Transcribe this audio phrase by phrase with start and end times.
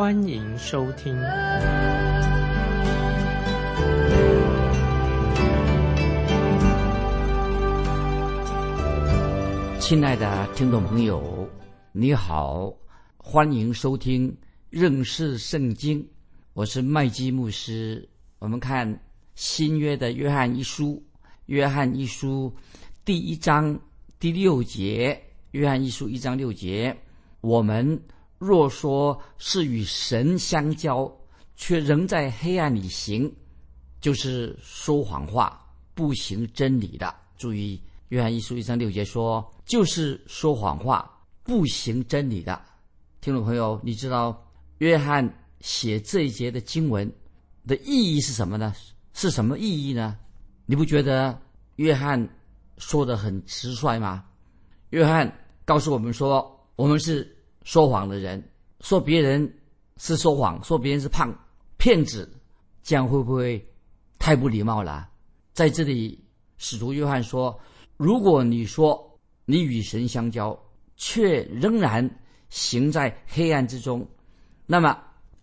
[0.00, 1.14] 欢迎收听。
[9.78, 11.46] 亲爱的听众朋友，
[11.92, 12.72] 你好，
[13.18, 14.34] 欢迎收听
[14.70, 16.02] 认识圣经。
[16.54, 18.08] 我是麦基牧师。
[18.38, 18.98] 我们看
[19.34, 21.04] 新约的约翰一书，
[21.44, 22.50] 约翰一书
[23.04, 23.78] 第一章
[24.18, 26.96] 第六节，约翰一书一章六节，
[27.42, 28.00] 我们
[28.40, 31.14] 若说是与神相交，
[31.56, 33.30] 却仍在黑暗里行，
[34.00, 37.14] 就是说谎话，不行真理的。
[37.36, 39.46] 注意，约翰一书一章六节说。
[39.66, 41.08] 就是说谎话、
[41.44, 42.60] 不行真理的
[43.20, 44.44] 听众朋友，你知道
[44.78, 47.08] 约翰写这一节的经文
[47.68, 48.74] 的意义是什么呢？
[49.12, 50.18] 是什么意义呢？
[50.66, 51.40] 你不觉得
[51.76, 52.28] 约翰
[52.78, 54.24] 说的很直率吗？
[54.88, 55.32] 约翰
[55.64, 58.42] 告诉我们说，我们是说谎的人，
[58.80, 59.52] 说别人
[59.96, 61.32] 是说谎，说别人是胖
[61.76, 62.30] 骗子，
[62.82, 63.64] 这样会不会
[64.18, 65.08] 太不礼貌了？
[65.52, 66.22] 在这里，
[66.58, 67.58] 使徒约翰说，
[67.96, 69.06] 如果你说。
[69.46, 70.56] 你与神相交，
[70.96, 72.08] 却仍然
[72.50, 74.06] 行在黑暗之中，
[74.64, 74.96] 那么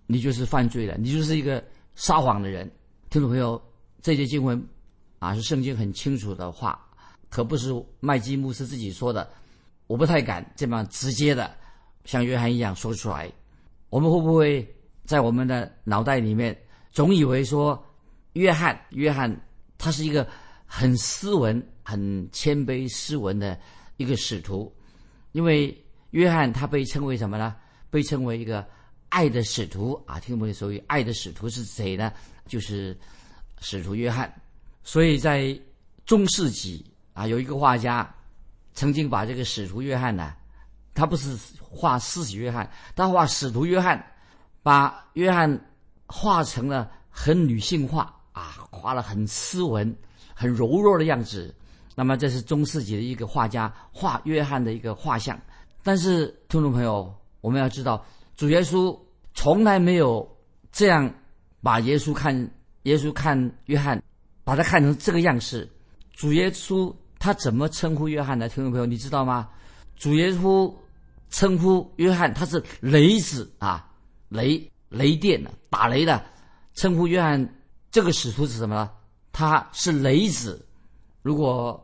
[0.06, 1.62] 你就是犯罪了，你就是一个
[1.94, 2.72] 撒谎的人。
[3.10, 3.62] 听众朋友，
[4.02, 4.66] 这些经文
[5.20, 6.80] 啊是圣经很清楚的话，
[7.28, 9.30] 可不是麦基牧师自己说的。
[9.88, 11.54] 我不太敢这么直接的
[12.08, 13.32] 像约翰一样说出来。
[13.90, 14.68] 我们会不会
[15.06, 16.60] 在我们的脑袋里面
[16.92, 17.80] 总以为说，
[18.34, 19.40] 约翰，约翰
[19.78, 20.28] 他是一个
[20.66, 23.56] 很斯文、很谦卑、斯文的？
[24.00, 24.72] 一个使徒，
[25.32, 25.76] 因为
[26.12, 27.56] 约翰他被称为什么呢？
[27.90, 28.64] 被称为一个
[29.10, 30.20] 爱的使徒啊！
[30.20, 32.14] 听不懂，所谓爱的使徒是谁呢？
[32.46, 32.96] 就是
[33.60, 34.32] 使徒约翰。
[34.84, 35.60] 所以在
[36.06, 38.08] 中世纪啊，有一个画家
[38.76, 40.36] 曾经把这个使徒约翰呢，
[40.98, 44.04] 他不是画施洗约翰，他画使徒约翰，
[44.64, 45.70] 把约翰
[46.08, 49.96] 画成了很女性化啊，画了很斯文、
[50.34, 51.54] 很柔弱的样子。
[51.94, 55.40] 那么这是中世纪的一个画家画约翰的一个画像，
[55.84, 58.04] 但是听众朋友，我们要知道，
[58.36, 58.98] 主耶稣
[59.36, 60.28] 从来没有
[60.72, 61.14] 这样
[61.62, 62.52] 把耶稣看
[62.84, 64.02] 耶稣看约翰，
[64.44, 65.70] 把他看成这个样式。
[66.12, 68.50] 主耶稣他怎么称呼约翰呢？
[68.50, 69.48] 听众朋友，你知道吗？
[69.96, 70.72] 主耶稣
[71.30, 73.90] 称呼约翰他是雷子啊，
[74.30, 76.24] 雷雷电的打雷的，
[76.76, 77.56] 称呼约翰
[77.92, 78.92] 这个使徒是什么呢？
[79.32, 80.66] 他是雷子，
[81.22, 81.84] 如果。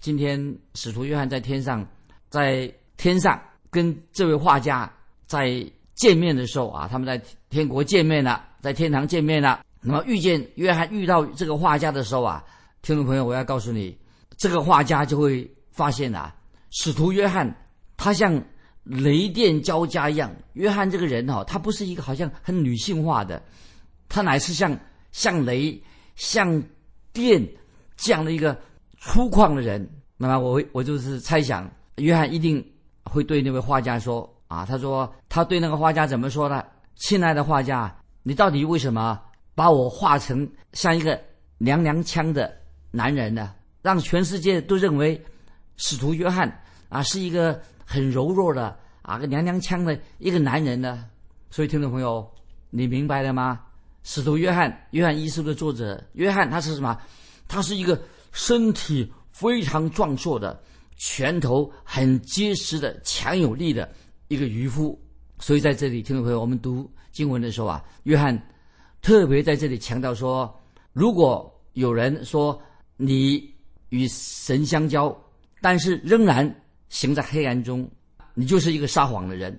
[0.00, 1.84] 今天使徒约翰在天上，
[2.28, 3.36] 在天上
[3.68, 4.88] 跟这位画家
[5.26, 5.60] 在
[5.96, 7.20] 见面的时候啊，他们在
[7.50, 9.60] 天国见面了，在天堂见面了。
[9.80, 12.44] 那么遇见约翰遇到这个画家的时候啊，
[12.80, 13.98] 听众朋友，我要告诉你，
[14.36, 16.32] 这个画家就会发现啊，
[16.70, 17.52] 使徒约翰
[17.96, 18.40] 他像
[18.88, 20.34] 雷电交加一样。
[20.54, 23.40] 约翰这个人哈，他不是一个好像很女性化的，
[24.08, 24.76] 他乃是像
[25.12, 25.80] 像雷
[26.16, 26.62] 像
[27.12, 27.46] 电
[27.96, 28.58] 这样的一个。
[29.00, 32.62] 粗犷的人，那么我我就是猜想，约翰一定
[33.04, 36.64] 会对那位画家说啊，他说他对那个画家怎么说呢？
[36.96, 39.22] 亲爱的画家，你到底为什么
[39.54, 41.18] 把我画成像一个
[41.58, 42.52] 娘娘腔的
[42.90, 43.54] 男人呢？
[43.82, 45.24] 让全世界都认为
[45.76, 51.06] 使徒约翰啊是一个很柔弱的啊个娘娘腔的一个男人呢？
[51.50, 52.30] 所以听众朋友，
[52.68, 53.60] 你明白了吗？
[54.02, 57.00] 使徒约翰，约翰一书的作者约翰，他是什么？
[57.48, 57.98] 他是一个。
[58.30, 60.62] 身体非常壮硕的，
[60.96, 63.90] 拳头很结实的，强有力的
[64.28, 64.96] 一个渔夫。
[65.38, 68.40] 所以在这里，听众朋友，我们读经文的时候啊，约翰
[69.00, 70.54] 特别在这里强调说：
[70.92, 72.60] 如果有人说
[72.98, 73.52] 你
[73.88, 75.18] 与神相交，
[75.62, 76.54] 但是仍然
[76.88, 77.88] 行在黑暗中，
[78.34, 79.58] 你就是一个撒谎的人。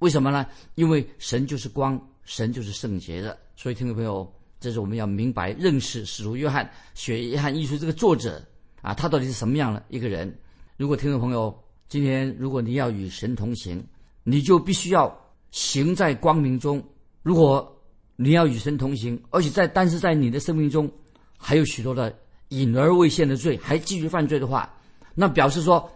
[0.00, 0.46] 为什么呢？
[0.74, 3.38] 因为神就是光，神就是圣洁的。
[3.56, 4.30] 所以，听众朋友。
[4.62, 8.46] 这是我们要明白认识使徒约翰写约翰一书这个作者
[8.82, 10.30] 啊，他到底是什么样的一个人？
[10.76, 11.58] 如果听众朋友
[11.88, 13.82] 今天如果你要与神同行，
[14.22, 15.18] 你就必须要
[15.50, 16.86] 行在光明中。
[17.22, 17.74] 如果
[18.16, 20.92] 你要与神同行，而且在但是在你的生命中
[21.38, 22.14] 还有许多的
[22.48, 24.70] 隐而未现的罪，还继续犯罪的话，
[25.14, 25.90] 那表示说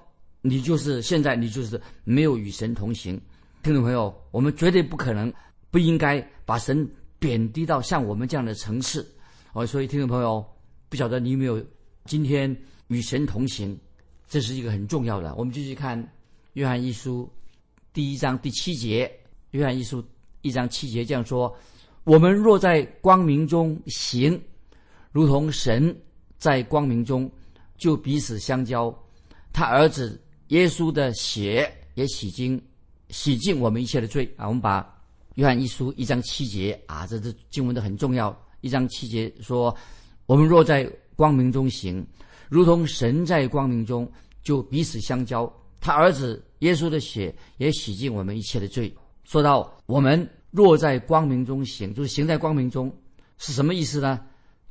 [0.46, 3.18] 你就是现在你就是没有与神同行。
[3.62, 5.32] 听众朋友，我们绝对不可能
[5.70, 6.86] 不应该把神。
[7.16, 9.10] 贬低到像我们这样的层次。
[9.54, 10.44] 哦，所以听众朋友，
[10.90, 11.64] 不晓得你有没有
[12.04, 12.54] 今天
[12.88, 13.74] 与神同行，
[14.28, 15.34] 这是一个很重要的。
[15.36, 15.98] 我们继续看
[16.52, 17.26] 《约翰一书》
[17.94, 19.06] 第一章第七节，
[19.52, 20.02] 《约翰一书》
[20.42, 21.50] 一章七节这样说
[22.04, 24.38] ：“我们若在光明中行，
[25.10, 25.96] 如同神
[26.36, 27.30] 在光明中，
[27.78, 28.94] 就彼此相交。
[29.50, 32.60] 他儿子耶稣的血也洗净
[33.10, 34.46] 洗净我们一切的罪啊！
[34.46, 34.86] 我们把
[35.34, 38.36] 约翰一书一章七节啊，这这经文都很重要。
[38.60, 39.74] 一章七节说：
[40.26, 40.84] 我们若在
[41.16, 42.06] 光明中行，
[42.48, 44.10] 如同神在光明中，
[44.42, 45.52] 就彼此相交。
[45.80, 48.94] 他儿子耶稣的血也洗净我们一切的罪。
[49.24, 52.94] 说到我们若在光明中行，就是行在光明中，
[53.38, 54.20] 是什么意思呢？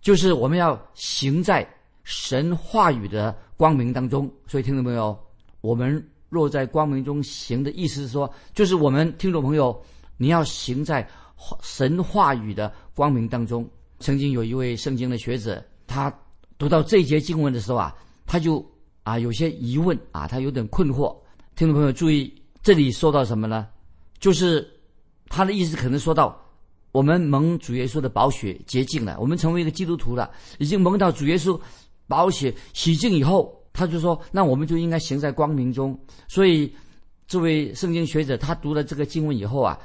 [0.01, 1.67] 就是我们要行在
[2.03, 4.31] 神话语的光明当中。
[4.47, 5.17] 所以听到没有，
[5.63, 6.05] 我们。
[6.33, 9.79] 若在光明中行的意思是说，就是我们听众朋友，
[10.17, 11.07] 你要行在
[11.61, 13.69] 神话语的光明当中。
[13.99, 16.11] 曾经有一位圣经的学者，他
[16.57, 17.95] 读到这节经文的时候啊，
[18.25, 18.65] 他就
[19.03, 21.15] 啊有些疑问啊，他有点困惑。
[21.55, 22.33] 听众朋友注意，
[22.63, 23.67] 这里说到什么呢？
[24.17, 24.67] 就是
[25.29, 26.35] 他的意思可能说到，
[26.91, 31.61] 我们蒙主耶稣的宝血洁净了，我们成为一个基督徒了，已经蒙到主耶稣
[32.07, 33.62] 宝血洗净以后。
[33.73, 35.99] 他就说：“那我们就应该行在光明中。”
[36.29, 36.71] 所以，
[37.25, 39.75] 这位圣经学者他读了这个经文以后啊，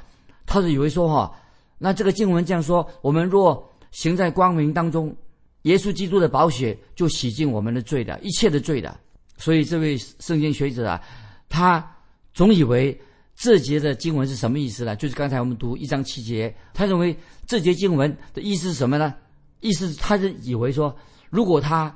[0.45, 1.35] 他是以为说：“哈，
[1.79, 5.15] 那这个经文这样说，我们若行在光明当中，
[5.63, 8.95] 耶稣基督的宝血就洗净我们的罪的一切的罪的。”
[9.37, 11.01] 所以，这位圣经学者啊，
[11.49, 11.83] 他
[12.31, 12.95] 总以为
[13.35, 14.95] 这节的经文是什么意思呢？
[14.95, 19.15] 就是刚才我们读一章七节，他认为这节经文的意思是什么呢？
[19.61, 20.95] 意思他是以为说，
[21.31, 21.95] 如果他。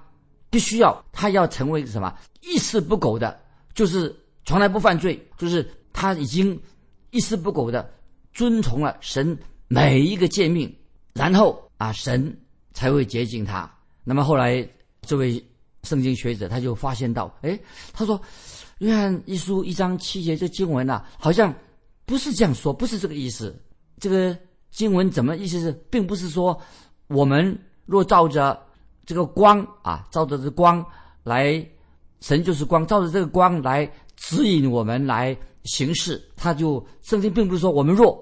[0.54, 3.40] 必须要他要成为什么一丝不苟的，
[3.74, 4.16] 就是
[4.46, 6.62] 从来不犯罪，就是他已经
[7.10, 7.92] 一丝不苟的
[8.34, 9.36] 遵从了神
[9.68, 10.72] 每一个诫命，
[11.14, 12.40] 然后啊，神
[12.72, 13.68] 才会洁净他。
[14.04, 14.64] 那么后来
[15.02, 15.44] 这位
[15.82, 17.60] 圣经学者他就发现到，哎，
[17.92, 18.22] 他说
[18.78, 21.52] 约翰一书一章七节这经文呐，好像
[22.06, 23.60] 不是这样说，不是这个意思。
[24.00, 24.38] 这个
[24.70, 26.62] 经文怎么意思是，并不是说
[27.08, 27.58] 我们
[27.88, 28.62] 若照着。
[29.06, 30.86] 这个光啊，照着这光
[31.24, 31.66] 来，
[32.22, 36.22] 神就是光，照着这个光来指引我们来行事。
[36.36, 38.18] 他就圣经并不是说我们若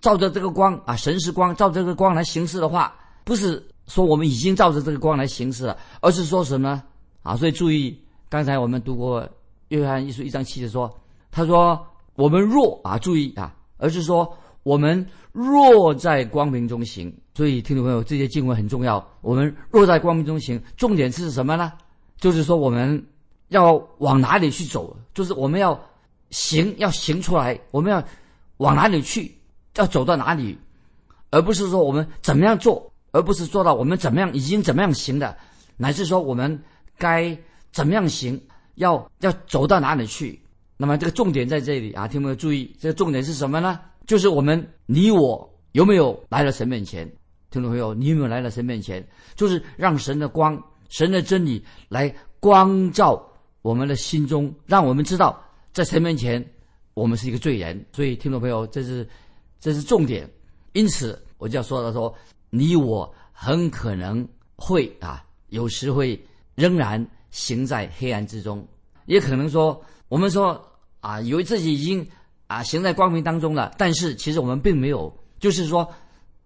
[0.00, 2.94] 照着这个光啊，神是光，照这个光来行事的话，
[3.24, 6.82] 不是说我们已经照着这个光来行事了，而是说什么呢
[7.22, 7.36] 啊？
[7.36, 7.98] 所以注意，
[8.28, 9.26] 刚才我们读过
[9.68, 10.92] 约翰一书一章七节说，
[11.30, 11.84] 他说
[12.14, 17.16] 我们若啊，注意啊，而是说我们若在光明中行。
[17.36, 19.12] 所以，听众朋友，这些经文很重要。
[19.20, 21.72] 我们若在光明中行，重点是什么呢？
[22.18, 23.06] 就是说，我们
[23.46, 24.96] 要往哪里去走？
[25.14, 25.80] 就是我们要
[26.30, 27.60] 行，要行出来。
[27.70, 28.02] 我们要
[28.56, 29.38] 往哪里去？
[29.76, 30.58] 要走到哪里？
[31.30, 35.36] 而不是说我们怎么样做，而不是做到我们怎么样已经怎么样行的，
[35.76, 36.60] 乃是说我们
[36.98, 37.38] 该
[37.70, 38.40] 怎么样行，
[38.74, 40.40] 要要走到哪里去？
[40.76, 43.78] 那么这个重点在这里啊，听众朋友注意，这个重点是什么呢？
[44.06, 47.06] 就是我们你我有没有来到神面前？
[47.50, 49.06] 听众朋友，你有没有来到神面前？
[49.34, 53.24] 就是让神的光、神的真理来光照
[53.62, 55.42] 我们的心中，让我们知道
[55.72, 56.44] 在神面前
[56.94, 57.84] 我们是一个罪人。
[57.92, 59.08] 所以，听众朋友，这是
[59.58, 60.28] 这是重点。
[60.72, 62.14] 因此，我就要说到说，
[62.50, 64.26] 你我很可能
[64.56, 66.20] 会啊，有时会
[66.54, 68.66] 仍然行在黑暗之中，
[69.06, 70.62] 也可能说我们说
[71.00, 72.06] 啊，以为自己已经
[72.46, 75.88] 啊行在光明当中了，但是其实我们并没有，就是说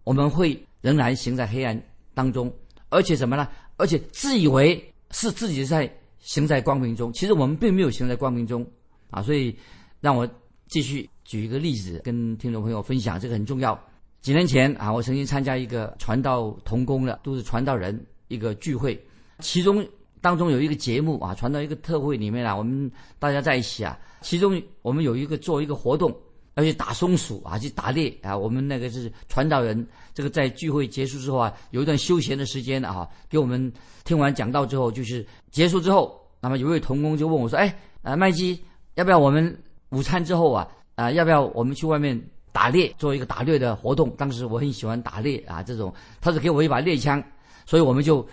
[0.05, 0.61] 我们会。
[0.83, 1.79] 仍然行在黑暗
[2.15, 2.51] 当中，
[2.89, 3.47] 而且什么呢？
[3.77, 5.87] 而且自以为是自己在
[6.21, 8.67] 行在光明中，其实我们并没有行在光明中
[9.11, 9.21] 啊！
[9.21, 9.55] 所以，
[10.01, 10.27] 让我
[10.69, 13.79] 继续举一个例子跟听众朋友分享，这个很重要。
[14.23, 18.99] 几年前啊，我曾经参加一个传道同工的，都是传道人一个聚会，
[19.41, 19.87] 其中
[20.21, 26.15] 当中有一个节目啊，传到一个特会里面啊，我们大家在一起啊，其中我们有一个做一个活动。
[26.55, 28.37] 要去打松鼠啊，去打猎啊！
[28.37, 33.73] 我们那个是传道人，这个在聚会结束之后啊，有一段休闲的时间啊，给我们
[34.05, 38.61] 听完讲道之后，就是结束之后，那么有位童工就问我说：“哎，啊麦基，
[38.97, 39.57] 要不要我们
[39.91, 42.21] 午餐之后啊，啊要不要我们去外面
[42.53, 47.23] 打猎，做一个打猎的活动？”当时我很喜欢打猎啊，这种他是给我一把猎枪，
[47.65, 48.27] 所以我们就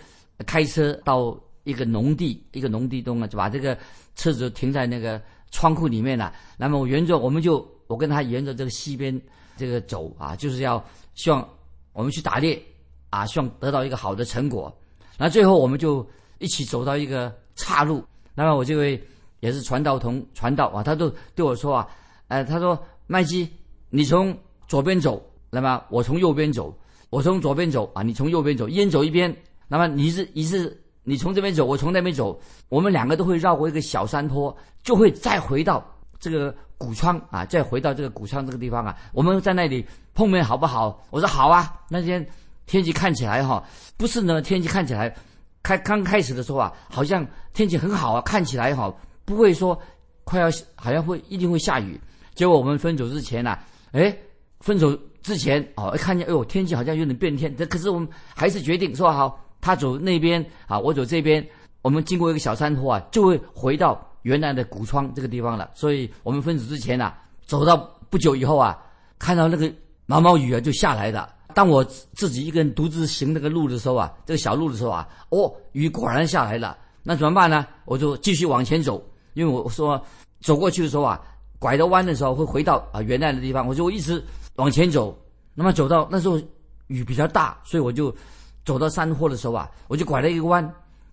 [0.44, 1.38] 开车到
[1.68, 3.76] 一个农地，一个农地中啊，就把这个
[4.16, 5.20] 车子停在那个
[5.50, 6.32] 仓库里面了。
[6.56, 7.66] 那么我沿着我们就。
[7.88, 9.18] 我跟他沿着这个西边
[9.56, 10.84] 这个走啊，就是要
[11.14, 11.48] 希望
[11.94, 12.62] 我们去打猎
[13.08, 14.70] 啊，希望得到一个好的成果。
[15.16, 16.06] 那最后我们就
[16.36, 18.04] 一起走到一个岔路。
[18.34, 19.02] 那么我这位
[19.40, 21.88] 也是传道同传道啊，他都对我说啊，
[22.26, 23.48] 呃，他说麦基，
[23.88, 29.34] 你从左边走，那么我从右边走，我从左边走啊，你从右边走，一人走一边。
[29.66, 32.38] 那么你是你是你从这边走，我从那边走，
[32.68, 35.82] 我们两个都会绕过一个小山坡，就会再回到
[36.20, 38.94] 这个谷仓啊，再回到这个谷仓这个地方啊。
[39.14, 41.02] 我们在那里碰面好不好？
[41.08, 41.80] 我说好啊。
[41.88, 42.24] 那天
[42.66, 43.64] 天气看起来哈，
[43.96, 45.14] 不是呢，天气看起来
[45.62, 49.80] 开刚开始的时候啊，好像天气很好啊，看起来哈，不会说
[50.24, 51.98] 快要好像会一定会下雨。
[52.34, 53.58] 结果我们分手之前呢，
[53.92, 54.14] 哎，
[54.60, 61.46] 分手之前哦，看见哎呦天气好像有点变天，这可是我们还是决定说好，他走那边啊，我走这边，
[61.82, 65.70] 我们经过一个小山坡啊，就会回到原来的古窗这个地方了。
[65.74, 67.12] 所以我们分组之前呢，
[67.46, 67.76] 走到
[68.08, 68.78] 不久以后啊，
[69.18, 69.72] 看到那个
[70.06, 71.34] 毛毛雨啊就下来了。
[71.54, 76.76] 当我自己一个人独自行那个路的时候啊，这个小路的时候啊，哦，雨果然下来了。
[77.02, 77.66] 那怎么办呢？
[77.84, 79.02] 我就继续往前走，
[79.34, 80.00] 因为我说
[80.40, 81.20] 走过去的时候啊。
[81.60, 84.24] 拐着弯的时候会回到啊原来的地方，我就一直
[84.54, 85.18] 往前走。
[85.56, 86.40] 那么走到那时候
[86.86, 88.14] 雨比较大，所以我就
[88.68, 90.62] 走到山坡的时候啊，我就拐了一个弯。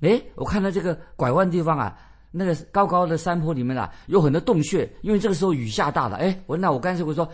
[0.02, 1.98] 哎，我看到这个拐弯地方啊，
[2.30, 6.18] 那个高高的山坡里面啊有很多洞穴，因为这个时候雨下大了。
[6.18, 7.26] 哎，我那我干脆我说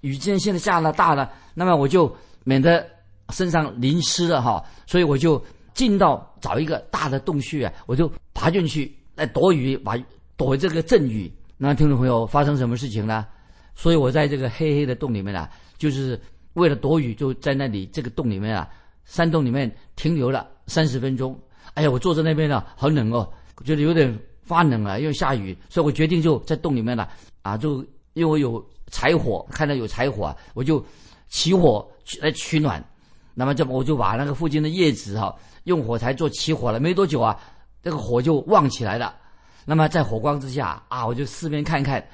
[0.00, 2.84] 雨既然现在下了大了，那么我就免得
[3.28, 5.40] 身上淋湿了哈，所以我就
[5.74, 9.96] 进到找一个大的洞穴啊，我就爬进去来躲雨，把
[10.36, 11.32] 躲这个阵雨。
[11.56, 13.24] 那听众朋友，发生什么事情呢？
[13.76, 16.20] 所以我在这个黑黑的洞里面啊，就是
[16.54, 18.68] 为了躲雨，就在那里这个洞里面啊，
[19.08, 21.36] 山洞里面停留了三十分钟。
[21.74, 23.28] 哎呀，我坐在那边呢，好冷哦，
[23.64, 27.08] 觉得有点发冷了，因为下雨，所以我决定就在洞里面了
[27.42, 30.84] 啊，就因为我有柴火，看到有柴火，我就
[31.28, 31.88] 起火
[32.20, 32.84] 来取暖。
[33.34, 35.34] 那么这我就把那个附近的叶子哈，
[35.64, 37.38] 用火柴做起火了，没多久啊，
[37.82, 39.14] 这个火就旺起来了。
[39.64, 42.04] 那么在火光之下啊，我就四边看看，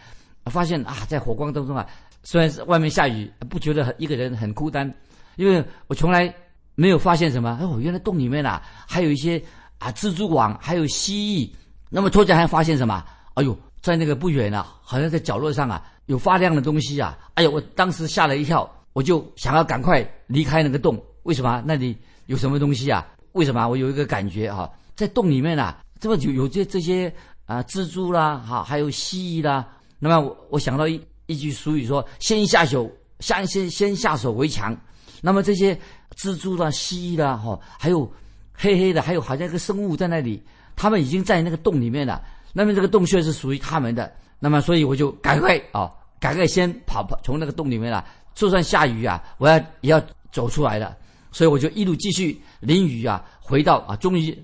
[0.46, 1.86] 发现啊，在火光当中啊，
[2.22, 4.92] 虽然是外面下雨，不觉得一个人很孤单，
[5.36, 6.34] 因为我从来
[6.74, 7.58] 没有发现什么。
[7.60, 9.42] 哦，原来洞里面啊，还有一些
[9.78, 11.50] 啊蜘蛛网，还有蜥蜴。
[11.90, 13.04] 那么突然还发现什么？
[13.34, 17.16] 哎呦，在那个不远啊，好像在角落上啊，有发亮的东西啊。
[17.34, 21.02] 哎呦，我当时吓了一跳，我就想要赶快离开那个洞。
[21.24, 21.62] 为什么？
[21.66, 23.06] 那里有什么东西啊？
[23.32, 23.66] 为什么？
[23.66, 27.12] 我有一个感觉啊，在洞里面啊，这么有有这这些。
[27.46, 29.68] 啊，蜘蛛啦，哈，还有蜥蜴啦。
[29.98, 32.90] 那么我我想到一一句俗语说：“先下手，
[33.20, 34.74] 先先先下手为强。”
[35.20, 35.78] 那么这些
[36.16, 38.10] 蜘蛛啦、蜥蜴啦，哈，还有
[38.52, 40.42] 黑黑的，还有好像一个生物在那里，
[40.76, 42.22] 他们已经在那个洞里面了。
[42.52, 44.12] 那么这个洞穴是属于他们的。
[44.38, 45.90] 那么所以我就赶快啊，
[46.20, 48.04] 赶快先跑跑从那个洞里面了。
[48.34, 50.96] 就算下雨啊，我要也要走出来了。
[51.32, 54.36] 所以我就一路继续淋雨啊，回到啊，终于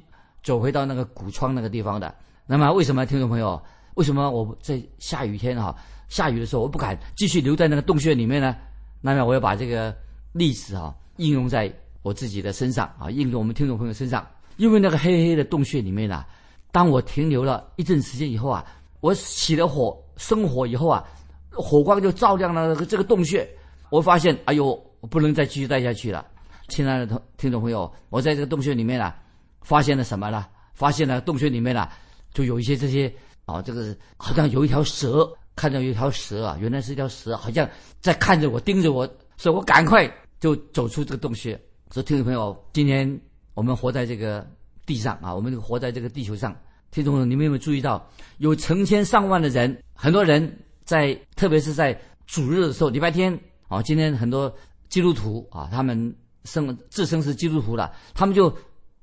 [0.43, 2.13] 走回到那个古窗那个地方的。
[2.47, 3.61] 那么为什么听众朋友，
[3.95, 5.77] 为什么我在下雨天哈
[6.09, 8.57] 下雨的时候我不敢继续留在那个洞穴里面呢？
[9.01, 9.95] 那么我要把这个
[10.33, 11.73] 例子啊应用在
[12.03, 14.27] 我自己的身上啊，应用我们听众朋友身上。
[14.57, 16.25] 因为那个黑黑的洞穴里面呢，
[16.73, 18.65] 当我停留了一阵时间以后啊，
[19.01, 21.05] 我起了火生火以后啊，
[21.51, 23.49] 火光就照亮了这个洞穴。
[23.91, 24.67] 我发现哎呦，
[25.01, 26.27] 我不能再继续待下去了。
[26.69, 29.15] 亲爱的同听众朋友，我在这个洞穴里面啊，
[29.63, 30.47] 发现了什么呢？
[30.75, 31.93] 发现了洞穴里面啊。
[32.33, 33.13] 就有一些这些
[33.45, 37.69] 啊，这个好像有一条蛇，看到有一条蛇啊，原来是一条蛇，好像
[38.01, 39.05] 在看着我，盯着我，
[39.37, 40.09] 所以我赶快
[40.41, 41.53] 就走出这个洞穴。
[41.91, 43.21] 所以听众朋友，今天
[43.55, 44.45] 我们活在这个
[44.85, 46.57] 地上啊，我们活在这个地球上，
[46.91, 48.05] 听众朋友，你们有没有注意到，
[48.39, 54.53] 有成千上万的人，很多人在，特别是在主日的时候，礼拜天啊，今天很多
[54.89, 56.13] 基督徒啊，他们
[56.45, 58.53] 生自称是基督徒了，他们就。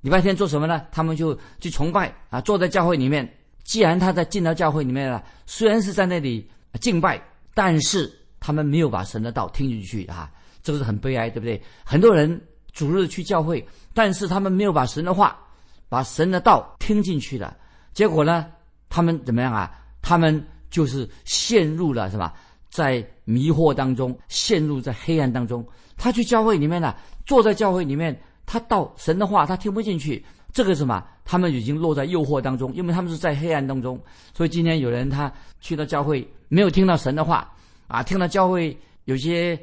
[0.01, 0.85] 礼拜天做什么呢？
[0.91, 3.27] 他们就去崇拜啊，坐在教会里面。
[3.63, 6.47] 既然他在进到教会里面了，虽然是在那里
[6.79, 7.21] 敬拜，
[7.55, 10.31] 但是他们没有把神的道听进去啊，
[10.67, 11.61] 这个是很悲哀，对不对？
[11.85, 12.41] 很多人
[12.73, 15.39] 主日去教会，但是他们没有把神的话、
[15.87, 17.55] 把神的道听进去的。
[17.93, 18.47] 结果呢，
[18.89, 19.71] 他们怎么样啊？
[20.01, 22.29] 他们就是陷入了什么，
[22.69, 25.65] 在迷惑当中，陷入在黑暗当中。
[25.95, 26.93] 他去教会里面呢，
[27.25, 28.13] 坐在教会里面。
[28.45, 31.01] 他到神的话，他听不进去，这个什么？
[31.23, 33.97] 他们已经落在诱惑当中，因为他们是在黑暗当中。
[34.33, 35.31] 所以今天有人他
[35.61, 37.53] 去到教会，没有听到神的话，
[37.87, 39.57] 啊，听到教会有些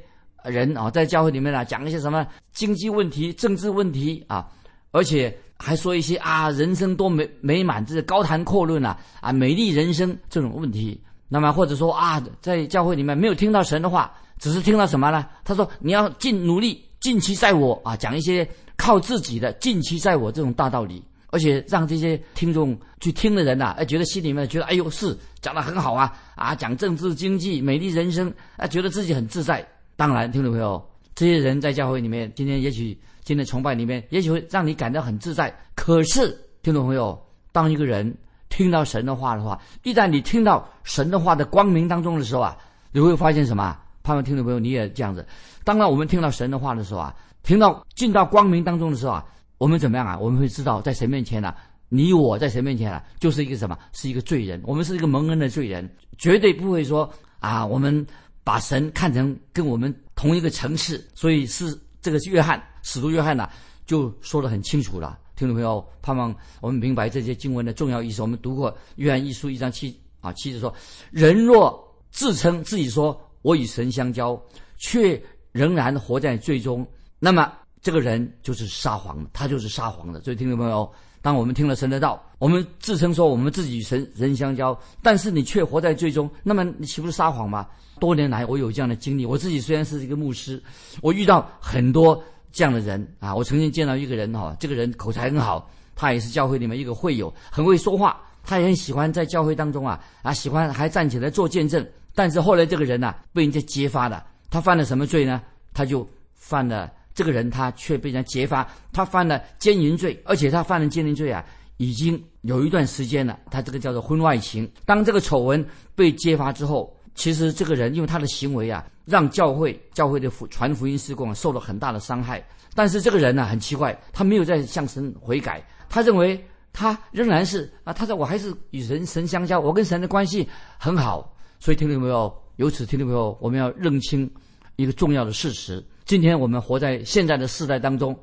[0.45, 4.49] 人啊，在教会里面啊讲一些什么经济问题、政治问题啊，
[4.91, 11.01] 而且还说一些啊人生多美美满，这是高谈阔论啊啊美丽人生这种问题。
[11.29, 15.27] 那么或者说啊，在教会里面没有听到神的话，只是听到什么呢？
[15.45, 18.49] 他说你要尽努力，尽其在我啊，讲一些。
[18.77, 29.65] 靠自己的近期在我这种大道理，而且让这些听众去听的人呐，哎，觉得心里面觉得，哎呦，是讲的很好啊，啊，讲政治经济、美丽人生，啊，觉得自己很自在。
[29.97, 30.83] 当然，听众朋友，
[31.15, 35.55] 这些人在教会里面，今天也许今天崇拜里面，也许会让你感到很自在。
[35.75, 37.17] 可是，听众朋友，
[37.53, 38.13] 当一个人
[38.49, 42.57] 听到神的话的话，一旦你听到神的话的光明当中的时候啊，
[42.93, 43.77] 你会发现什么？
[44.03, 45.27] 盼望听众朋友你也这样子。
[45.65, 49.25] 当然，我们听到神的话的时候啊，听到进到光明当中的时候啊，
[49.57, 50.19] 我们怎么样啊？
[50.19, 51.55] 我们会知道，在神面前呢，
[51.89, 53.79] 你我在神面前啊，就是一个什么？
[53.93, 54.61] 是一个罪人。
[54.65, 57.09] 我们是一个蒙恩的罪人，绝对不会说
[57.39, 58.07] 啊，我们
[58.45, 61.05] 把神看成跟我们同一个层次。
[61.15, 63.51] 所以是这个约翰使徒约翰呐，
[63.85, 65.19] 就说的很清楚了。
[65.35, 68.23] 听众朋友，盼望我们明白这些经文的重要意思。
[68.23, 70.73] 我们读过约翰一书一章七啊，七字说：
[71.11, 71.83] 人若
[72.13, 73.21] 自称自己说。
[73.45, 74.43] 我与神相交，
[74.79, 75.23] 却
[75.53, 76.87] 仍然活在罪中，
[77.19, 80.19] 那么这个人就是撒谎，他就是撒谎的。
[80.23, 80.91] 所以，听众朋友，
[81.25, 87.67] 当我们听了神的道，我们自称说我们自己与神人相交，但是你却活在罪中，那么你岂不是撒谎吗？
[87.99, 89.25] 多年来，我有这样的经历。
[89.25, 90.63] 我自己虽然是一个牧师，
[91.01, 93.35] 我遇到很多这样的人啊。
[93.35, 95.67] 我曾经见到一个人哈，这个人口才很好，
[95.97, 101.83] 他也是教会里面一个会友，很会说话，他也很喜欢在教会当中啊啊，喜欢还站起来做见证。
[102.15, 104.23] 但是后来这个人呢，被人家揭发了。
[104.51, 105.41] 他犯了什么罪呢？
[105.73, 111.45] 他就犯了这个人，他却被人揭发，他犯了奸淫罪，而且他犯了奸淫罪啊，
[111.77, 113.39] 已经有一段时间了。
[113.51, 114.69] 他这个叫做婚外情。
[114.85, 122.45] 当这个丑闻被揭发之后，其实这个人因为他的行为啊，让教会教会的福传福音施工受了很大的伤害。
[122.75, 131.33] 但是这个人呢，很奇怪，他没有在向神悔改，他认为他仍然是啊，他说我还是与神神相交，我跟神的关系很好。
[131.61, 134.29] 所以，听众朋友，由此，听众朋友，我们要认清
[134.75, 138.15] 一个重要的事实：今天我们活在现在的世代当中，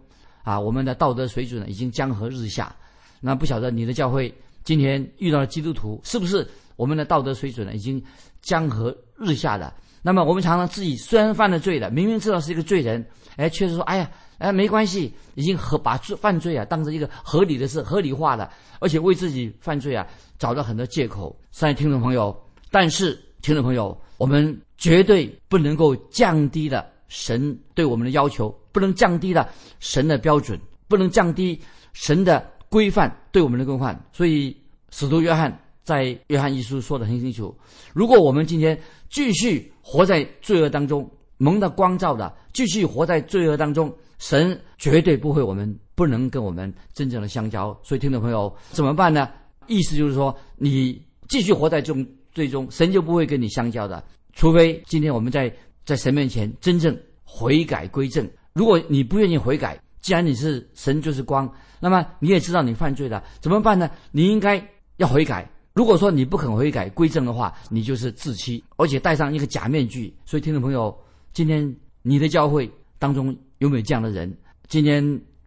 [0.43, 2.75] 啊，我们的道德水准呢已经江河日下。
[3.19, 4.31] 那不晓得你的教会
[4.63, 8.03] 今天遇到了基督徒，是不是我们的道德水准呢已经
[8.41, 9.73] 江河日下的？
[10.03, 13.03] 那么，我们常常自己虽然犯了罪了，明明知道是一个罪人，
[13.35, 20.05] 哎，却是说，哎呀，哎，没关系，已经和把罪犯罪啊当成一个合理的事，合理化了，而且为自己犯罪啊
[20.37, 21.35] 找到很多借口。
[21.51, 22.39] 所以听众朋友，
[22.69, 23.19] 但是。
[23.41, 29.49] 听众朋友，我们绝对不能够降低了神对我们的要求，不能降低了
[29.81, 31.59] 神的标准，不能降低
[31.91, 34.01] 神的规范对我们的规范。
[34.13, 34.55] 所以，
[34.91, 37.53] 使徒约翰在约翰一书说的很清楚：
[37.93, 47.77] 如果我们今天继续活在罪恶当中，蒙的光照的，继续活在罪恶当中，神绝对不会我们不能跟我们真正的相交。
[47.83, 49.29] 所以，听众朋友怎么办呢？
[49.67, 52.07] 意思就是说，你继续活在这种。
[52.33, 55.53] 最终，神就不会跟你相交的，除非今天我们在
[55.85, 58.29] 在神面前真正悔改归正。
[58.53, 63.89] 如果你不愿意悔改，既然你是神就是光，那么你也知道你犯罪了，怎么办呢？
[64.11, 64.61] 你应该
[64.97, 65.49] 要悔改。
[65.73, 70.13] 如果说你不肯悔改归正的话，你就是自欺，而且戴上一个假面具。
[70.25, 70.93] 所以，听众朋友，
[71.31, 74.35] 今天你的教会当中有没有这样的人？
[74.67, 75.01] 今天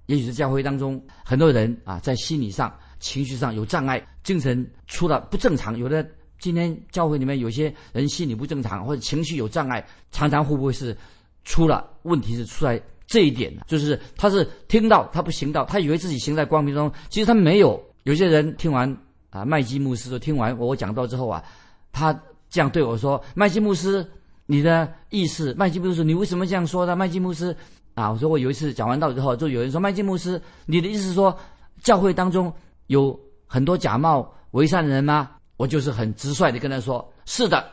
[0.07, 6.09] 也许是教会当中很多人啊，在心理上、情绪上有障碍，精神出了不正常，有的。
[6.39, 10.97] 今天教会里面有些人心理不正常，或者情绪有障碍，常常会不会是
[11.45, 12.37] 出了问题？
[12.37, 17.83] 是出来这一点的，就是他是听到他不行道，他以为自己行在光明中，其实他没有。
[18.05, 18.95] 有些人听完
[19.31, 21.43] 啊，麦基牧师说听完我讲到之后啊，
[21.91, 22.13] 他
[22.51, 24.07] 这样对我说：“麦基牧师，
[24.47, 25.55] 你的意思？
[25.57, 27.57] 麦基牧师，你为什么这样说的？”麦基牧师
[27.95, 31.35] 啊，我说我有一次讲完道之后，就有人说：“麦基牧师，你的意思是说
[31.83, 32.53] 教会当中
[32.89, 37.71] 有很多假冒伪善的人吗？”我就是很直率的跟他说：“是的，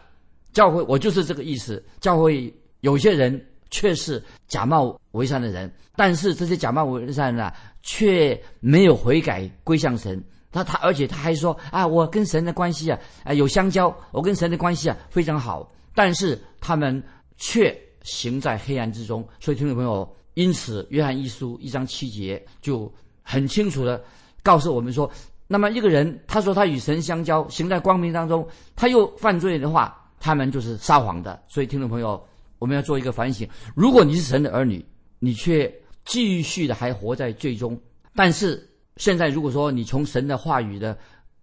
[0.53, 1.83] 教会我就是这个意思。
[1.99, 10.23] 教会有些人却是假冒为善的人，但是这些假冒为善的啊却没有悔改归向神。
[10.51, 15.71] 他他而且他还说啊，我跟神的关系啊，啊有相交，我跟神的关系啊非常好。
[15.95, 17.01] 但是他们
[17.37, 19.27] 却行在黑暗之中。
[19.39, 24.03] 所以听众朋友，因此约翰一书一章七节就很清楚的
[24.43, 25.09] 告诉我们说。”
[25.51, 31.43] 那么一个人，他说他与神相交，行在光明当中，他又犯罪的话，他们就是撒谎的。
[31.49, 32.25] 所以，听众朋友，
[32.57, 34.85] 我们要做一个反省：如果你是神的儿女，
[35.19, 35.69] 你却
[36.05, 37.75] 继续的还活在罪中；
[38.15, 40.97] 但是现在，如果说你从神的话语的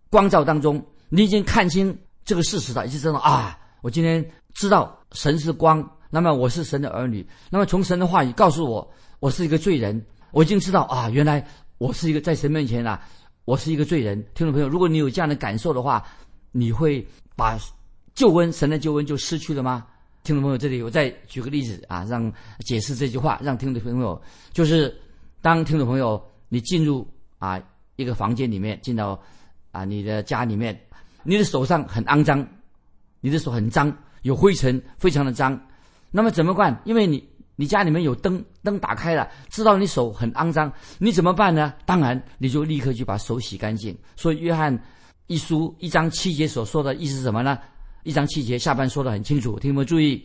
[0.09, 1.95] 光照当中，你已经看清
[2.25, 8.91] 这个事实了，已经知道啊，我今天知道神是光，那么我是神的儿女，那么从神的话语告诉我，
[9.21, 12.99] 我是一个罪人，我已经知道啊，原来我是一个在神面前啊。
[13.49, 16.07] 我是一个罪人，听众朋友，如果你有这样的感受的话，
[16.53, 17.03] 你会
[17.35, 17.59] 把
[18.15, 19.87] 救恩神的救恩就失去了吗？
[20.23, 24.21] 听众朋友，这里我再举个例子啊，让解释这句话，让听众朋友
[24.53, 24.95] 就是
[25.41, 27.09] 当听众朋友你进入
[27.39, 27.59] 啊
[27.97, 29.19] 一个房间里面，进到
[29.71, 30.79] 啊你的家里面，
[31.23, 32.47] 你的手上很肮脏，
[33.23, 33.91] 你的手很脏，
[34.25, 35.59] 有灰尘，非常的脏，
[36.11, 36.79] 那么怎么办？
[36.85, 37.27] 因为你
[37.61, 41.75] 你家里面有灯，灯打开了，知道你手很肮脏，你怎么办呢？
[41.85, 43.99] 当然，你就立刻去把手洗干净。
[44.15, 44.81] 所以，约翰
[45.27, 47.59] 一书一章七节所说的意思是什么呢？
[48.05, 50.25] 一章七节下半说的很清楚，听有没注意？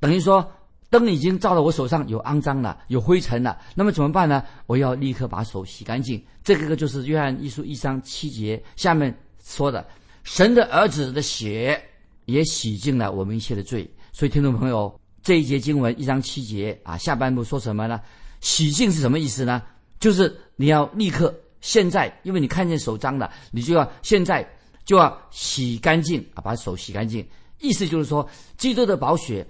[0.00, 0.44] 等于说，
[0.90, 4.42] 灯已经照到我手上有肮脏了，有灰尘了，那么怎么办呢？
[4.66, 6.20] 我要立刻把手洗干净。
[6.42, 9.86] 这个就是约翰一书一章七节下面说的，
[10.24, 11.80] 神的儿子的血
[12.24, 13.88] 也洗净了我们一切的罪。
[14.12, 15.01] 所以，听众朋友。
[15.22, 18.00] 这一节经文一章七节啊，下半部说什么呢？
[18.40, 19.62] 洗净是什么意思呢？
[20.00, 24.44] 就是你要立刻现在，因为你看见手脏了，你就要现在
[24.84, 27.24] 就要洗干净啊，把手洗干净。
[27.60, 29.46] 意思就是说，基督的宝血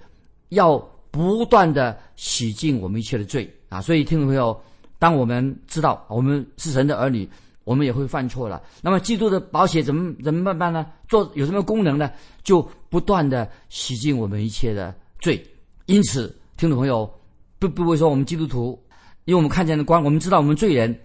[0.49, 0.77] 要
[1.09, 3.81] 不断的洗净我们一切的罪啊。
[3.81, 4.55] 所以，听众朋友，
[4.99, 7.27] 当我们知道我们是神的儿女，
[7.63, 8.61] 我们也会犯错了。
[8.79, 10.85] 那么，基督的宝血怎么怎么办办呢？
[11.07, 12.11] 做有什么功能呢？
[12.43, 15.43] 就不断的洗净我们一切的罪。
[15.85, 17.11] 因此，听众朋友，
[17.59, 18.81] 不不会说我们基督徒，
[19.25, 20.97] 因为我们看见的光，我们知道我们罪人，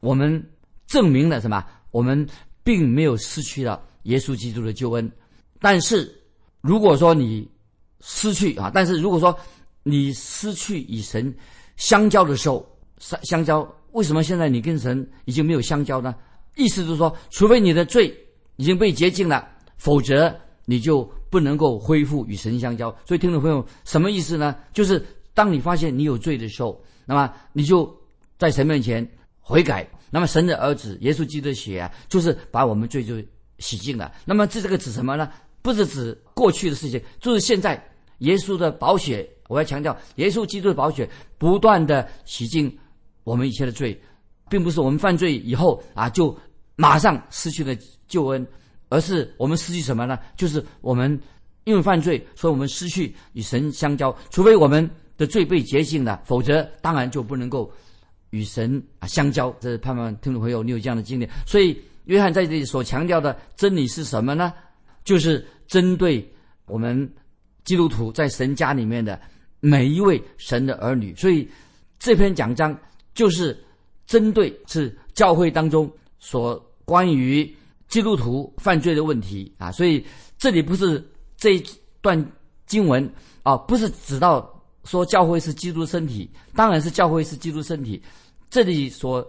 [0.00, 0.44] 我们
[0.86, 1.64] 证明了什么？
[1.92, 2.26] 我们
[2.64, 5.10] 并没有失去了耶稣基督的救恩。
[5.60, 6.12] 但是，
[6.60, 7.48] 如果说你
[8.00, 9.38] 失去啊，但是如果说
[9.84, 11.32] 你失去与神
[11.76, 12.66] 相交的时候，
[12.98, 16.14] 相相交，为什么现在你跟神已经没有相交呢？
[16.56, 18.12] 意思就是说，除非你的罪
[18.56, 20.34] 已经被洁净了，否则
[20.64, 21.10] 你就。
[21.34, 24.54] 不能够恢复与神相交，所以听众朋友，什么意思呢？
[24.72, 27.92] 就是当你发现你有罪的时候，那么你就
[28.38, 29.04] 在神面前
[29.40, 29.84] 悔改。
[30.10, 33.16] 那么神的儿子耶稣基督的血啊，就是把我们罪就
[33.58, 34.12] 洗净了。
[34.24, 35.28] 那么这这个指什么呢？
[35.60, 37.84] 不是指过去的事情，就是现在
[38.18, 39.28] 耶稣的宝血。
[39.48, 42.72] 我要强调，耶稣基督的宝血不断的洗净
[43.24, 44.00] 我们一切的罪，
[44.48, 46.38] 并不是我们犯罪以后啊就
[46.76, 48.46] 马上失去了救恩。
[48.94, 50.16] 而是我们失去什么呢？
[50.36, 51.20] 就是我们
[51.64, 54.16] 因为犯罪，所以我们失去与神相交。
[54.30, 57.68] 除非我们的罪被洁净了，否则当然就不能够
[58.30, 59.50] 与神啊相交。
[59.58, 61.28] 这是盼望听众朋友你有这样的经历。
[61.44, 64.52] 所以约翰在这里所强调的真理是什么呢？
[65.02, 66.24] 就是针对
[66.66, 67.12] 我们
[67.64, 69.20] 基督徒在神家里面的
[69.58, 71.12] 每一位神的儿女。
[71.16, 71.48] 所以
[71.98, 72.78] 这篇讲章
[73.12, 73.58] 就是
[74.06, 77.52] 针对是教会当中所关于。
[77.94, 80.04] 基督徒犯罪的问题啊，所以
[80.36, 81.00] 这里不是
[81.36, 81.64] 这一
[82.00, 82.32] 段
[82.66, 83.08] 经文
[83.44, 84.52] 啊，不是指到
[84.82, 88.02] 说教会是基督身体，当然是教会是基督身体。
[88.50, 89.24] 这里所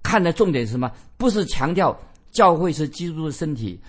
[0.00, 0.88] 看的重点是什么？
[1.16, 2.00] 不是强调
[2.30, 3.80] 教会是基督的身体，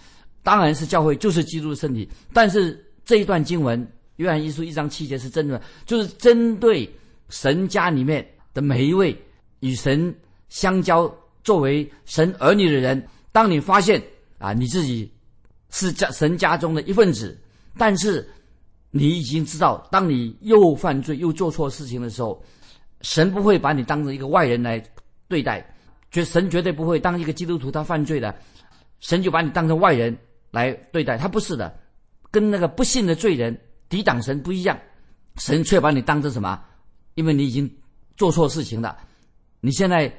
[0.42, 2.10] 当然是教会就是基督的身体。
[2.34, 6.92] 但是这一段经文，约翰一书一章七节是真的，就是针对
[7.30, 9.16] 神家里面的每一位
[9.60, 10.12] 与神
[10.50, 13.08] 相交、作为神儿女的人。
[13.32, 14.02] 当你发现
[14.38, 15.10] 啊，你自己
[15.70, 17.38] 是家神家中的一份子，
[17.78, 18.28] 但是
[18.92, 22.44] 你已经知道，当你又犯罪又做错事情的时候，
[23.02, 24.84] 神不会把你当成一个外人来
[25.28, 25.66] 对待，
[26.12, 28.36] 绝神绝对不会当一个基督徒他犯罪的，
[29.00, 30.16] 神就把你当成外人
[30.52, 31.74] 来对待，他不是的，
[32.30, 34.78] 跟那个不信的罪人抵挡神不一样，
[35.38, 36.62] 神却把你当成什么？
[37.14, 37.70] 因为你已经
[38.18, 38.98] 做错事情了，
[39.62, 40.14] 你现在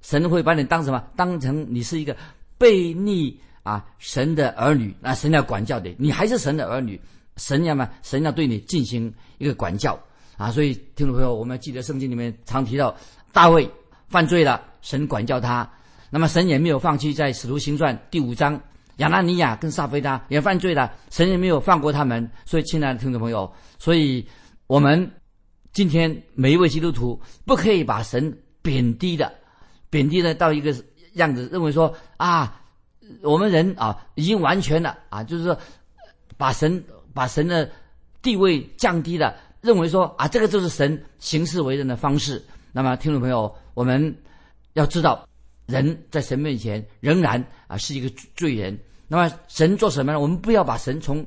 [0.00, 1.02] 神会把你当什么？
[1.16, 2.16] 当成你是一个。
[2.58, 7.00] 被逆啊，神的儿女，那神要管教的，你还是神的儿女，
[7.36, 9.98] 神要么神要对你进行一个管教
[10.36, 10.50] 啊。
[10.50, 12.96] 所以听众朋友，我们记得圣经里面常提到
[13.32, 13.70] 大卫
[14.08, 15.70] 犯罪了，神管教他，
[16.10, 18.60] 那么神也没有放弃，在使徒行传第五章，
[18.96, 22.30] 亚拿尼亚跟撒菲达也犯罪了，神也没有放过他们。
[22.44, 24.26] 所以亲爱的听众朋友，所以
[24.66, 25.10] 我们
[25.72, 29.32] 今天每一位基督徒不可以把神贬低的，
[29.88, 30.74] 贬低的到一个。
[31.14, 32.61] 样子认为说啊，
[33.22, 35.58] 我们人啊已经完全了啊，就是说
[36.36, 37.70] 把神把神的
[38.22, 42.42] 地位降低了，认为说啊这个就是神行事为人的方式。
[42.72, 44.16] 那么听众朋友，我们
[44.72, 45.28] 要知道，
[45.66, 48.78] 人在神面前仍然啊是一个罪人。
[49.08, 50.20] 那么神做什么呢？
[50.20, 51.26] 我们不要把神从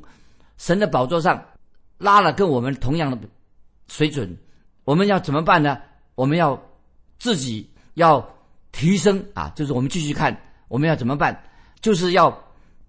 [0.57, 1.43] 神的宝座上
[1.97, 3.27] 拉了，跟我们同样的
[3.87, 4.35] 水准。
[4.83, 5.77] 我们要怎么办呢？
[6.15, 6.61] 我们要
[7.19, 8.27] 自己要。
[8.77, 11.41] 提升啊，就是我们继续看我们要怎么办，
[11.85, 12.35] 就是要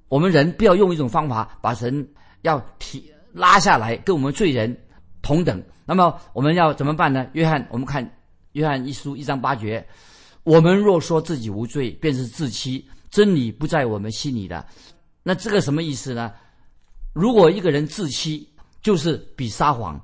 [0.08, 2.08] 我们人不要用一种方法把神
[2.40, 4.74] 要提拉下来，跟我们罪人
[5.20, 5.62] 同等。
[5.84, 7.28] 那么我们要怎么办呢？
[7.34, 8.10] 约翰，我们看
[8.52, 9.86] 约翰一书一章八节，
[10.44, 14.64] 我们若说自己无罪，便是自欺，真理不在我们心里的。
[15.22, 16.32] 那这个什么意思呢？
[17.12, 18.48] 如果一个人自欺，
[18.80, 20.02] 就是比撒谎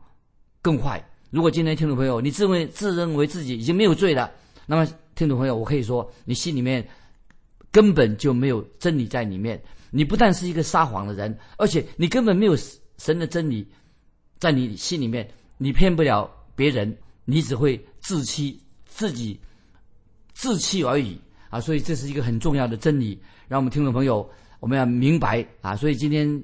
[0.61, 1.03] 更坏。
[1.31, 4.31] 如果今天听众朋友你自认自认为自己已经没有罪了，
[4.67, 4.87] 那么。
[5.15, 6.83] 听众朋友，我可以说，你心里面
[7.73, 9.61] 根本就没有真理在里面。
[9.91, 12.57] 你不但是一个撒谎的人，而且你根本没有
[12.99, 13.67] 神的真理
[14.39, 15.29] 在你心里面。
[15.59, 19.39] 你骗不了别人，你只会自欺自己，
[20.33, 21.17] 自欺而已
[21.51, 21.61] 啊！
[21.61, 25.77] 所以这是一个很重要的真理，让我们听众朋友我们要明白啊！
[25.77, 26.43] 所以今天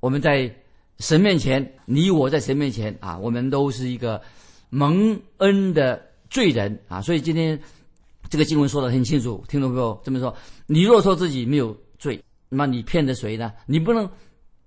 [0.00, 0.52] 我们在
[0.98, 4.20] 神面前，你我在神面前啊，我们都是一个
[4.68, 7.00] 蒙恩的罪人啊！
[7.00, 7.56] 所以今天
[8.28, 10.34] 这个经文说的很清楚，听众朋友这么说：
[10.66, 13.52] 你若说自己没有罪，那么你骗的谁呢？
[13.66, 14.08] 你不能。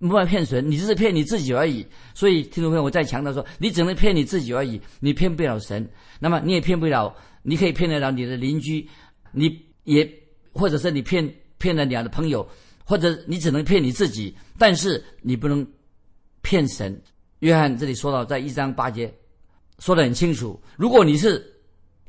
[0.02, 1.86] 不法骗神，你只是骗你自己而已。
[2.16, 5.86] 所以，听众朋友，我再强调说，你只能骗你自己而已，你骗不了神。
[6.22, 8.88] 那么，你也骗不了，你可以骗得了你的邻居，
[9.34, 10.10] 你也
[10.54, 12.48] 或者是你骗骗了你的朋友，
[12.86, 15.68] 或者你只能骗你自己，但是你不能
[16.42, 16.98] 骗神。
[17.40, 19.14] 约翰这里说到，在一章八节
[19.80, 21.46] 说的很清楚，如果你是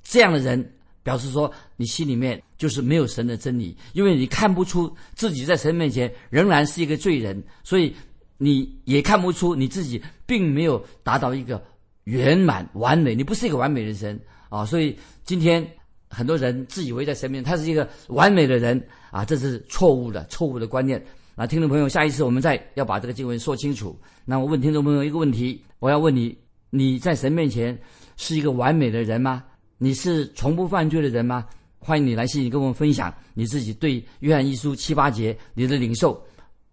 [0.05, 0.76] 这样的人。
[1.02, 7.94] 表示说，你心里面就是没有神的真理，因为你看不出自己在神面前仍然是一个罪人，所以
[8.38, 11.62] 你也看不出你自己并没有达到一个
[12.04, 14.64] 圆满完美，你不是一个完美的人啊！
[14.64, 15.66] 所以今天
[16.08, 21.02] 很多人自以为在神面前他是一个完美的人啊，这是错误的、错误的观念。
[21.34, 23.98] 那听众朋友，下一次我们再要把这个经文说清楚。
[24.26, 26.36] 那我问听众朋友一个问题：我要问你，
[26.68, 27.78] 你在神面前
[28.16, 29.44] 是一个完美的人吗？
[29.83, 31.47] 你是从不犯罪的人吗？
[31.79, 36.23] 欢迎你来信，跟我们分享你自己对约翰一书七八节你的领受。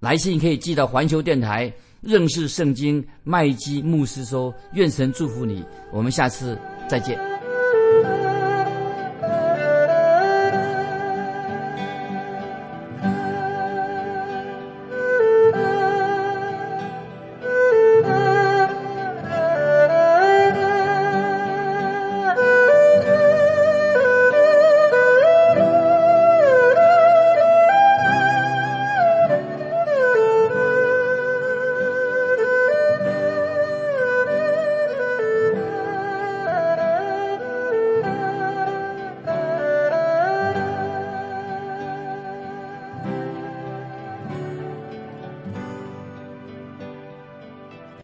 [0.02, 5.64] 来信可以寄到环球电台认识圣经麦基牧师说，愿神祝福你。
[5.94, 7.18] 我们下次再见。